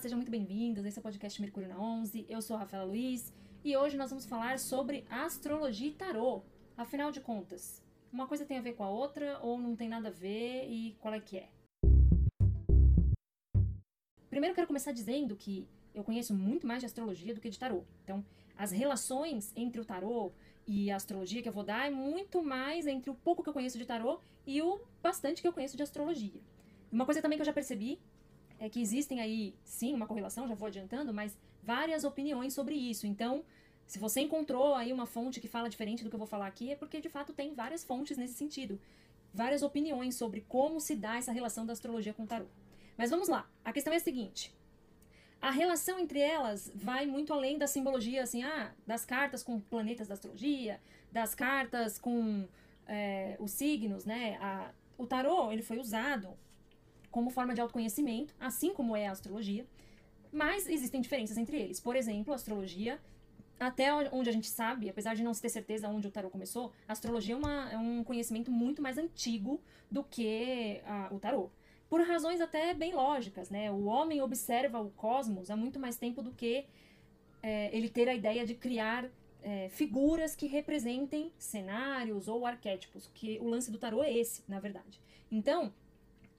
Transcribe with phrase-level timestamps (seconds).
[0.00, 0.86] sejam muito bem-vindos.
[0.86, 2.24] Esse é o podcast Mercúrio na 11.
[2.26, 6.42] Eu sou a Rafaela Luiz e hoje nós vamos falar sobre astrologia e tarô.
[6.74, 10.08] Afinal de contas, uma coisa tem a ver com a outra ou não tem nada
[10.08, 11.50] a ver e qual é que é?
[14.30, 17.84] Primeiro quero começar dizendo que eu conheço muito mais de astrologia do que de tarô.
[18.02, 18.24] Então,
[18.56, 20.32] as relações entre o tarô
[20.66, 23.52] e a astrologia que eu vou dar é muito mais entre o pouco que eu
[23.52, 26.40] conheço de tarô e o bastante que eu conheço de astrologia.
[26.90, 28.00] Uma coisa também que eu já percebi
[28.60, 33.06] é que existem aí, sim, uma correlação, já vou adiantando, mas várias opiniões sobre isso.
[33.06, 33.42] Então,
[33.86, 36.70] se você encontrou aí uma fonte que fala diferente do que eu vou falar aqui,
[36.70, 38.78] é porque de fato tem várias fontes nesse sentido.
[39.32, 42.46] Várias opiniões sobre como se dá essa relação da astrologia com o tarô.
[42.98, 43.48] Mas vamos lá.
[43.64, 44.52] A questão é a seguinte:
[45.40, 50.06] a relação entre elas vai muito além da simbologia, assim, ah, das cartas com planetas
[50.06, 50.78] da astrologia,
[51.10, 52.46] das cartas com
[52.86, 54.36] é, os signos, né?
[54.40, 56.36] A, o tarô, ele foi usado
[57.10, 59.66] como forma de autoconhecimento, assim como é a astrologia,
[60.32, 61.80] mas existem diferenças entre eles.
[61.80, 63.00] Por exemplo, a astrologia,
[63.58, 66.72] até onde a gente sabe, apesar de não se ter certeza onde o tarô começou,
[66.86, 71.50] a astrologia é, uma, é um conhecimento muito mais antigo do que a, o tarô.
[71.88, 73.70] Por razões até bem lógicas, né?
[73.70, 76.64] O homem observa o cosmos há muito mais tempo do que
[77.42, 79.10] é, ele ter a ideia de criar
[79.42, 84.60] é, figuras que representem cenários ou arquétipos, que o lance do tarô é esse, na
[84.60, 85.00] verdade.
[85.30, 85.72] Então,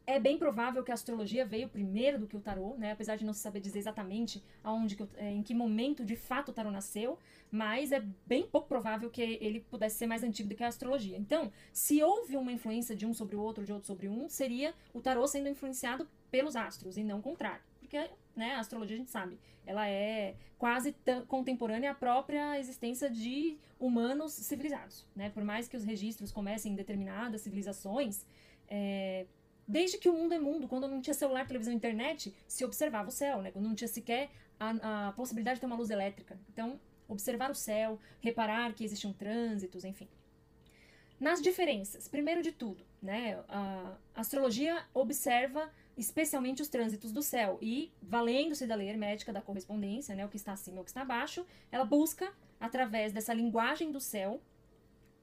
[0.05, 2.91] é bem provável que a astrologia veio primeiro do que o tarô, né?
[2.91, 6.49] Apesar de não se saber dizer exatamente aonde que, é, em que momento de fato
[6.49, 7.17] o tarô nasceu,
[7.51, 11.17] mas é bem pouco provável que ele pudesse ser mais antigo do que a astrologia.
[11.17, 14.73] Então, se houve uma influência de um sobre o outro, de outro sobre um, seria
[14.93, 17.61] o tarô sendo influenciado pelos astros e não o contrário.
[17.79, 20.95] Porque né, a astrologia a gente sabe, ela é quase
[21.27, 25.29] contemporânea à própria existência de humanos civilizados, né?
[25.29, 28.25] Por mais que os registros comecem em determinadas civilizações,
[28.69, 29.25] é,
[29.67, 33.11] Desde que o mundo é mundo, quando não tinha celular, televisão, internet, se observava o
[33.11, 33.51] céu, né?
[33.51, 36.39] Quando não tinha sequer a, a possibilidade de ter uma luz elétrica.
[36.51, 40.07] Então, observar o céu, reparar que existiam trânsitos, enfim.
[41.19, 43.43] Nas diferenças, primeiro de tudo, né?
[43.47, 50.15] A astrologia observa especialmente os trânsitos do céu e, valendo-se da lei hermética da correspondência,
[50.15, 53.91] né, o que está acima e o que está abaixo, ela busca, através dessa linguagem
[53.91, 54.41] do céu,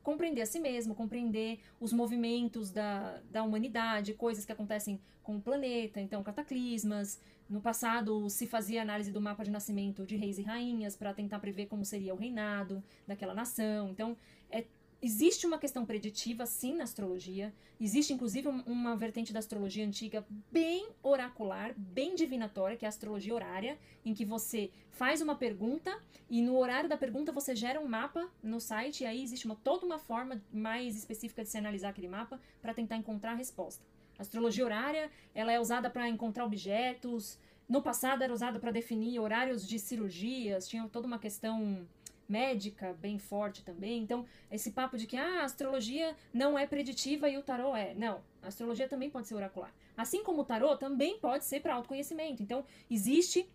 [0.02, 5.40] compreender a si mesmo, compreender os movimentos da, da humanidade, coisas que acontecem com o
[5.40, 7.20] planeta, então cataclismas.
[7.48, 11.38] No passado se fazia análise do mapa de nascimento de reis e rainhas para tentar
[11.38, 13.90] prever como seria o reinado daquela nação.
[13.90, 14.16] Então,
[14.50, 14.64] é
[15.00, 17.54] Existe uma questão preditiva, sim, na astrologia.
[17.80, 23.32] Existe, inclusive, uma vertente da astrologia antiga bem oracular, bem divinatória, que é a astrologia
[23.32, 25.96] horária, em que você faz uma pergunta
[26.28, 29.54] e no horário da pergunta você gera um mapa no site e aí existe uma,
[29.54, 33.84] toda uma forma mais específica de se analisar aquele mapa para tentar encontrar a resposta.
[34.18, 37.38] A astrologia horária, ela é usada para encontrar objetos.
[37.68, 41.86] No passado era usada para definir horários de cirurgias, tinha toda uma questão
[42.28, 44.02] médica bem forte também.
[44.02, 47.94] Então, esse papo de que ah, a astrologia não é preditiva e o tarô é.
[47.94, 49.72] Não, a astrologia também pode ser oracular.
[49.96, 52.42] Assim como o tarô também pode ser para autoconhecimento.
[52.42, 53.48] Então, existe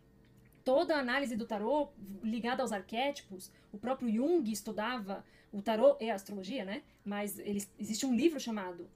[0.65, 1.89] toda a análise do tarô
[2.23, 3.51] ligada aos arquétipos.
[3.71, 6.81] O próprio Jung estudava o tarô e a astrologia, né?
[7.05, 8.89] Mas ele, existe um livro chamado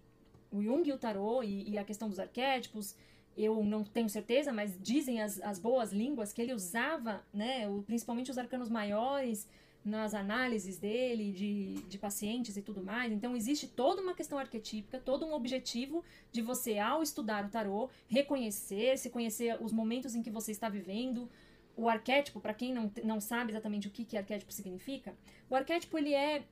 [0.52, 2.96] O Jung e o Tarô e, e a questão dos arquétipos
[3.38, 7.84] eu não tenho certeza, mas dizem as, as boas línguas que ele usava, né, o,
[7.84, 9.48] principalmente os arcanos maiores,
[9.88, 13.12] nas análises dele, de, de pacientes e tudo mais.
[13.12, 17.90] Então, existe toda uma questão arquetípica, todo um objetivo de você, ao estudar o tarô,
[18.08, 21.30] reconhecer, se conhecer os momentos em que você está vivendo.
[21.76, 25.16] O arquétipo, para quem não, não sabe exatamente o que, que arquétipo significa,
[25.50, 26.44] o arquétipo ele é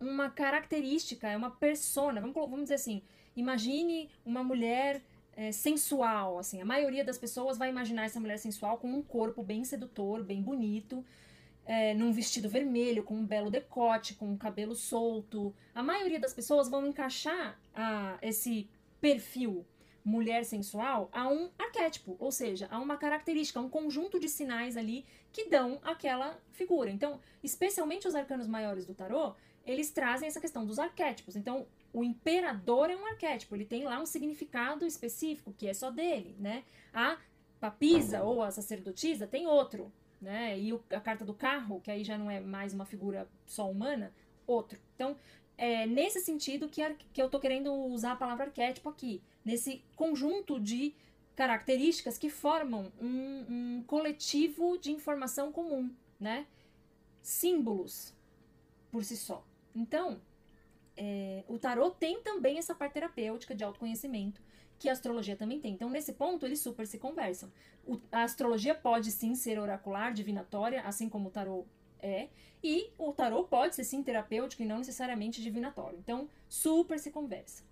[0.00, 2.20] uma característica, é uma persona.
[2.20, 3.02] Vamos, vamos dizer assim:
[3.36, 5.02] imagine uma mulher
[5.36, 6.60] é, sensual, assim.
[6.60, 10.42] A maioria das pessoas vai imaginar essa mulher sensual com um corpo bem sedutor, bem
[10.42, 11.04] bonito,
[11.64, 15.54] é, num vestido vermelho, com um belo decote, com um cabelo solto.
[15.74, 18.68] A maioria das pessoas vão encaixar a, esse
[19.00, 19.64] perfil
[20.04, 24.76] mulher sensual a um arquétipo, ou seja, a uma característica, a um conjunto de sinais
[24.76, 26.90] ali que dão aquela figura.
[26.90, 29.34] Então, especialmente os arcanos maiores do tarô,
[29.64, 31.36] eles trazem essa questão dos arquétipos.
[31.36, 35.90] Então, o imperador é um arquétipo, ele tem lá um significado específico que é só
[35.90, 36.64] dele, né?
[36.92, 37.18] A
[37.60, 40.58] papisa ou a sacerdotisa tem outro, né?
[40.58, 43.68] E o, a carta do carro, que aí já não é mais uma figura só
[43.68, 44.14] humana,
[44.46, 44.78] outro.
[44.94, 45.16] Então,
[45.58, 46.80] é nesse sentido que,
[47.12, 50.94] que eu tô querendo usar a palavra arquétipo aqui, nesse conjunto de
[51.34, 55.90] características que formam um, um coletivo de informação comum,
[56.20, 56.46] né?
[57.20, 58.14] Símbolos
[58.90, 59.44] por si só.
[59.74, 60.20] Então,
[60.96, 64.40] é, o tarô tem também essa parte terapêutica de autoconhecimento,
[64.82, 65.74] que a astrologia também tem.
[65.74, 67.48] Então, nesse ponto, eles super se conversam.
[67.86, 71.64] O, a astrologia pode sim ser oracular, divinatória, assim como o tarô
[72.00, 72.28] é,
[72.64, 76.00] e o tarô pode ser sim terapêutico e não necessariamente divinatório.
[76.00, 77.62] Então, super se conversa.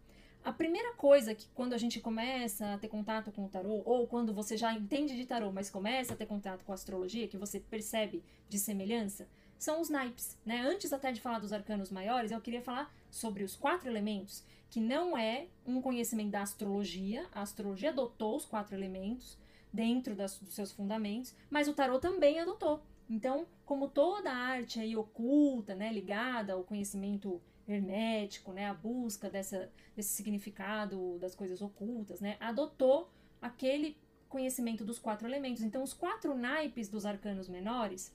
[0.45, 4.07] A primeira coisa que quando a gente começa a ter contato com o tarô, ou
[4.07, 7.37] quando você já entende de tarô, mas começa a ter contato com a astrologia, que
[7.37, 9.29] você percebe de semelhança,
[9.59, 10.39] são os naipes.
[10.47, 10.61] Né?
[10.61, 14.81] Antes até de falar dos arcanos maiores, eu queria falar sobre os quatro elementos, que
[14.81, 17.27] não é um conhecimento da astrologia.
[17.33, 19.37] A astrologia adotou os quatro elementos
[19.73, 22.83] dentro das, dos seus fundamentos, mas o tarô também adotou.
[23.09, 29.71] Então, como toda arte aí oculta, né, ligada ao conhecimento hermético, né, a busca dessa,
[29.97, 33.11] desse significado das coisas ocultas, né, adotou
[33.43, 33.97] aquele
[34.29, 35.62] conhecimento dos quatro elementos.
[35.62, 38.15] Então, os quatro naipes dos arcanos menores,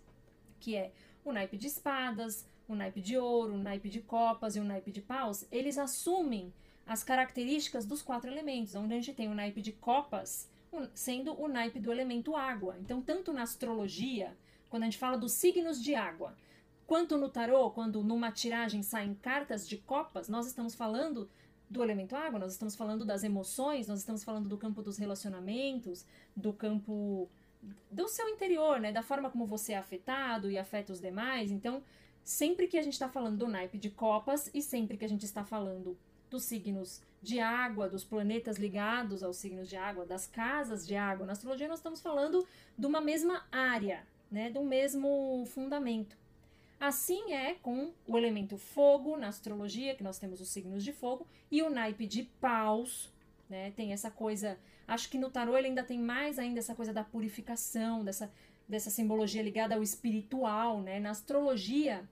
[0.59, 0.93] que é
[1.25, 4.91] o naipe de espadas, o naipe de ouro, o naipe de copas e o naipe
[4.91, 6.53] de paus, eles assumem
[6.85, 10.49] as características dos quatro elementos, onde a gente tem o naipe de copas
[10.93, 12.75] sendo o naipe do elemento água.
[12.79, 14.35] Então, tanto na astrologia
[14.69, 16.35] quando a gente fala dos signos de água.
[16.85, 21.29] Quanto no tarô, quando numa tiragem saem cartas de copas, nós estamos falando
[21.69, 26.05] do elemento água, nós estamos falando das emoções, nós estamos falando do campo dos relacionamentos,
[26.35, 27.27] do campo
[27.89, 28.91] do seu interior, né?
[28.91, 31.51] Da forma como você é afetado e afeta os demais.
[31.51, 31.81] Então,
[32.25, 35.23] sempre que a gente está falando do naipe de copas e sempre que a gente
[35.23, 35.95] está falando
[36.29, 41.25] dos signos de água, dos planetas ligados aos signos de água, das casas de água,
[41.25, 42.45] na astrologia nós estamos falando
[42.77, 46.17] de uma mesma área, né, do mesmo fundamento.
[46.79, 51.27] Assim é com o elemento fogo na astrologia, que nós temos os signos de fogo,
[51.49, 53.13] e o naipe de paus,
[53.47, 54.57] né, tem essa coisa,
[54.87, 58.31] acho que no tarô ele ainda tem mais ainda essa coisa da purificação, dessa,
[58.67, 62.07] dessa simbologia ligada ao espiritual, né, na astrologia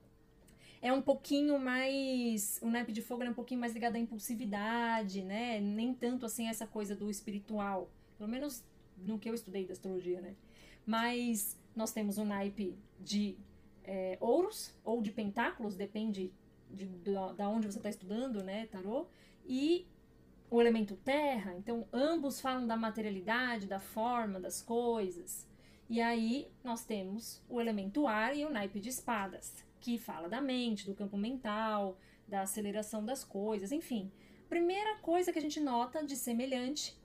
[0.80, 5.22] é um pouquinho mais, o naipe de fogo é um pouquinho mais ligado à impulsividade,
[5.22, 8.62] né, nem tanto assim essa coisa do espiritual, pelo menos
[8.98, 10.34] no que eu estudei da astrologia, né,
[10.86, 13.36] mas nós temos um naipe de
[13.82, 16.32] é, ouros ou de pentáculos, depende
[16.70, 19.06] de, de, da onde você está estudando, né, tarô,
[19.46, 19.86] e
[20.50, 21.54] o elemento terra.
[21.56, 25.46] Então, ambos falam da materialidade, da forma das coisas.
[25.94, 30.40] E aí nós temos o elemento ar e o naipe de espadas, que fala da
[30.40, 31.96] mente, do campo mental,
[32.26, 34.10] da aceleração das coisas, enfim.
[34.48, 37.00] Primeira coisa que a gente nota de semelhante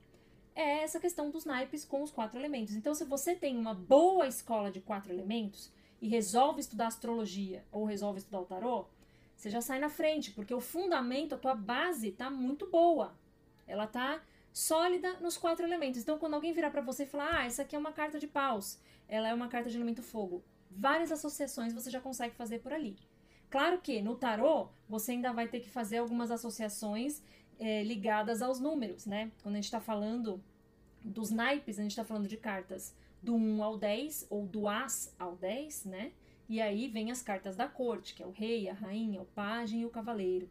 [0.55, 2.73] é essa questão dos naipes com os quatro elementos.
[2.73, 5.71] Então, se você tem uma boa escola de quatro elementos
[6.01, 8.87] e resolve estudar astrologia ou resolve estudar o tarô,
[9.35, 13.15] você já sai na frente, porque o fundamento, a tua base tá muito boa.
[13.67, 14.19] Ela tá
[14.51, 16.01] sólida nos quatro elementos.
[16.01, 18.27] Então, quando alguém virar para você e falar: "Ah, essa aqui é uma carta de
[18.27, 22.73] paus, ela é uma carta de elemento fogo", várias associações você já consegue fazer por
[22.73, 22.97] ali.
[23.49, 27.21] Claro que no tarô você ainda vai ter que fazer algumas associações
[27.59, 29.31] é, ligadas aos números, né?
[29.41, 30.43] Quando a gente está falando
[31.03, 35.13] dos naipes, a gente está falando de cartas do 1 ao 10 ou do As
[35.17, 36.11] ao 10, né?
[36.47, 39.81] E aí vem as cartas da corte, que é o rei, a rainha, o pajem
[39.81, 40.49] e o cavaleiro.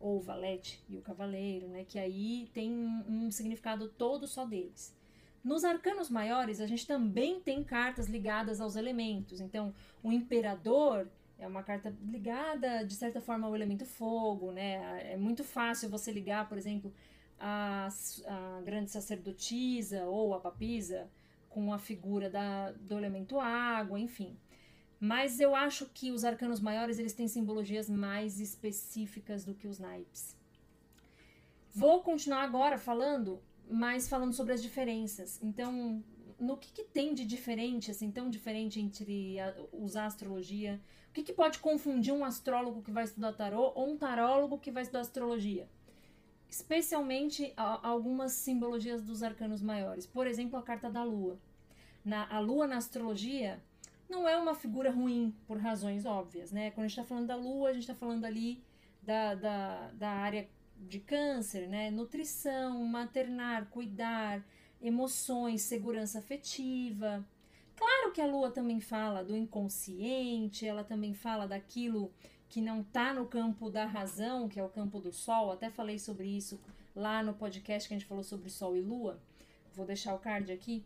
[0.00, 1.84] Ou o valete e o cavaleiro, né?
[1.86, 4.96] Que aí tem um, um significado todo só deles.
[5.44, 9.40] Nos arcanos maiores, a gente também tem cartas ligadas aos elementos.
[9.40, 11.08] Então, o imperador
[11.38, 15.12] é uma carta ligada, de certa forma, ao elemento fogo, né?
[15.12, 16.92] É muito fácil você ligar, por exemplo,
[17.38, 17.88] a,
[18.26, 21.08] a grande sacerdotisa ou a papisa
[21.48, 24.36] com a figura da, do elemento água, enfim.
[25.00, 29.78] Mas eu acho que os arcanos maiores eles têm simbologias mais específicas do que os
[29.78, 30.36] naipes.
[31.74, 35.40] Vou continuar agora falando, mas falando sobre as diferenças.
[35.42, 36.04] Então,
[36.38, 40.78] no que, que tem de diferente, assim, tão diferente entre a, usar astrologia
[41.10, 44.70] o que, que pode confundir um astrólogo que vai estudar tarô ou um tarólogo que
[44.70, 45.68] vai estudar astrologia?
[46.48, 50.06] Especialmente a, algumas simbologias dos arcanos maiores.
[50.06, 51.36] Por exemplo, a carta da lua.
[52.04, 53.60] Na, a lua na astrologia
[54.10, 56.70] não é uma figura ruim, por razões óbvias, né?
[56.72, 58.62] Quando a gente está falando da lua, a gente está falando ali
[59.02, 61.90] da, da, da área de câncer, né?
[61.90, 64.44] Nutrição, maternar, cuidar,
[64.82, 67.24] emoções, segurança afetiva.
[67.76, 72.12] Claro que a lua também fala do inconsciente, ela também fala daquilo
[72.48, 75.52] que não está no campo da razão, que é o campo do sol.
[75.52, 76.60] Até falei sobre isso
[76.96, 79.20] lá no podcast que a gente falou sobre sol e lua.
[79.72, 80.84] Vou deixar o card aqui.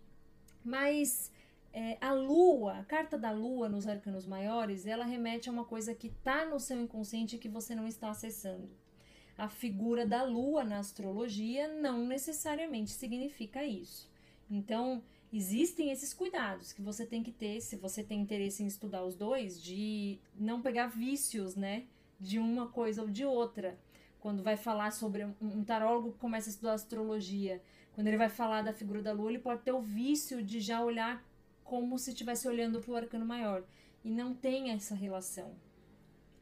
[0.62, 1.33] Mas
[1.75, 5.93] é, a lua, a carta da lua nos arcanos maiores, ela remete a uma coisa
[5.93, 8.71] que está no seu inconsciente e que você não está acessando.
[9.37, 14.09] A figura da lua na astrologia não necessariamente significa isso.
[14.49, 15.02] Então,
[15.33, 19.16] existem esses cuidados que você tem que ter se você tem interesse em estudar os
[19.16, 21.87] dois, de não pegar vícios, né,
[22.21, 23.76] de uma coisa ou de outra.
[24.21, 27.61] quando vai falar sobre um, tarólogo que começa a estudar astrologia,
[27.95, 30.83] quando ele vai falar da figura da lua, ele pode ter o vício de já
[30.83, 31.23] olhar
[31.75, 33.64] como se estivesse olhando para o arcano maior.
[34.04, 35.57] E não tem essa relação,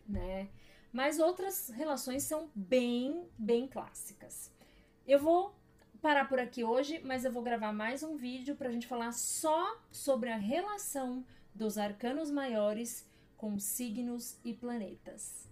[0.06, 0.50] né?
[0.92, 4.52] Mas outras relações são bem, bem clássicas.
[5.06, 5.54] Eu vou
[6.02, 9.12] parar por aqui hoje, mas eu vou gravar mais um vídeo para a gente falar
[9.12, 11.24] só sobre a relação
[11.54, 13.08] dos arcanos maiores
[13.38, 15.48] com signos e planetas.